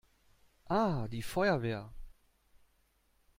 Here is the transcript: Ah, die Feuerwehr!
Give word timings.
Ah, 0.67 1.07
die 1.09 1.21
Feuerwehr! 1.21 1.93